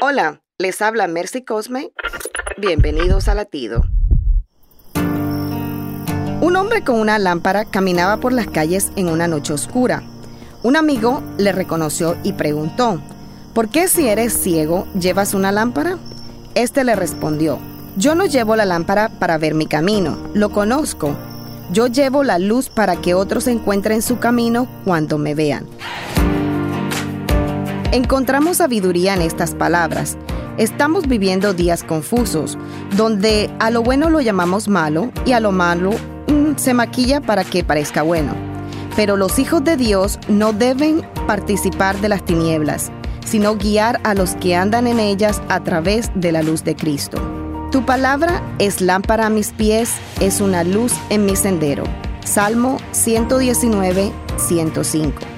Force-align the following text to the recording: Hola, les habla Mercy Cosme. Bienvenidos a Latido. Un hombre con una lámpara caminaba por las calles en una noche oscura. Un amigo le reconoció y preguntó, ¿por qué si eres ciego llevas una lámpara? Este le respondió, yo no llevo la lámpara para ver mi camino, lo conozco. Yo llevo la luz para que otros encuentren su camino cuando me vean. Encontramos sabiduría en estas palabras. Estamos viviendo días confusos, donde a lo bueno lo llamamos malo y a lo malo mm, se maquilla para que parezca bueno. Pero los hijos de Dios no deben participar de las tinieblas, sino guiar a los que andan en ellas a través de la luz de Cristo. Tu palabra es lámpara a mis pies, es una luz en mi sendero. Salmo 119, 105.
Hola, 0.00 0.42
les 0.58 0.80
habla 0.80 1.08
Mercy 1.08 1.42
Cosme. 1.42 1.90
Bienvenidos 2.56 3.26
a 3.26 3.34
Latido. 3.34 3.82
Un 6.40 6.54
hombre 6.54 6.84
con 6.84 7.00
una 7.00 7.18
lámpara 7.18 7.64
caminaba 7.64 8.18
por 8.18 8.32
las 8.32 8.46
calles 8.46 8.92
en 8.94 9.08
una 9.08 9.26
noche 9.26 9.52
oscura. 9.52 10.04
Un 10.62 10.76
amigo 10.76 11.24
le 11.36 11.50
reconoció 11.50 12.16
y 12.22 12.34
preguntó, 12.34 13.02
¿por 13.54 13.70
qué 13.70 13.88
si 13.88 14.06
eres 14.06 14.32
ciego 14.40 14.86
llevas 14.96 15.34
una 15.34 15.50
lámpara? 15.50 15.98
Este 16.54 16.84
le 16.84 16.94
respondió, 16.94 17.58
yo 17.96 18.14
no 18.14 18.24
llevo 18.26 18.54
la 18.54 18.66
lámpara 18.66 19.08
para 19.08 19.36
ver 19.36 19.54
mi 19.54 19.66
camino, 19.66 20.16
lo 20.32 20.50
conozco. 20.50 21.16
Yo 21.72 21.88
llevo 21.88 22.22
la 22.22 22.38
luz 22.38 22.68
para 22.68 22.94
que 22.94 23.14
otros 23.14 23.48
encuentren 23.48 24.00
su 24.02 24.20
camino 24.20 24.68
cuando 24.84 25.18
me 25.18 25.34
vean. 25.34 25.66
Encontramos 27.90 28.58
sabiduría 28.58 29.14
en 29.14 29.22
estas 29.22 29.54
palabras. 29.54 30.18
Estamos 30.58 31.08
viviendo 31.08 31.54
días 31.54 31.82
confusos, 31.82 32.58
donde 32.94 33.50
a 33.60 33.70
lo 33.70 33.82
bueno 33.82 34.10
lo 34.10 34.20
llamamos 34.20 34.68
malo 34.68 35.10
y 35.24 35.32
a 35.32 35.40
lo 35.40 35.52
malo 35.52 35.92
mm, 36.26 36.56
se 36.56 36.74
maquilla 36.74 37.22
para 37.22 37.44
que 37.44 37.64
parezca 37.64 38.02
bueno. 38.02 38.34
Pero 38.94 39.16
los 39.16 39.38
hijos 39.38 39.64
de 39.64 39.78
Dios 39.78 40.18
no 40.28 40.52
deben 40.52 41.00
participar 41.26 41.98
de 42.02 42.10
las 42.10 42.22
tinieblas, 42.26 42.92
sino 43.24 43.56
guiar 43.56 44.00
a 44.04 44.12
los 44.12 44.34
que 44.34 44.54
andan 44.54 44.86
en 44.86 45.00
ellas 45.00 45.40
a 45.48 45.64
través 45.64 46.10
de 46.14 46.30
la 46.32 46.42
luz 46.42 46.64
de 46.64 46.76
Cristo. 46.76 47.18
Tu 47.72 47.86
palabra 47.86 48.42
es 48.58 48.82
lámpara 48.82 49.26
a 49.26 49.30
mis 49.30 49.52
pies, 49.52 49.94
es 50.20 50.42
una 50.42 50.62
luz 50.62 50.92
en 51.08 51.24
mi 51.24 51.36
sendero. 51.36 51.84
Salmo 52.22 52.76
119, 52.92 54.12
105. 54.36 55.37